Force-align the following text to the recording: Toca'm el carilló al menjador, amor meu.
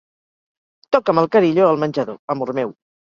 Toca'm 0.95 1.21
el 1.23 1.29
carilló 1.35 1.67
al 1.73 1.77
menjador, 1.83 2.17
amor 2.37 2.53
meu. 2.61 2.73